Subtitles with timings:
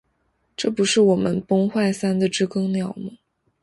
[0.57, 3.11] 这不是我们崩坏三的知更鸟吗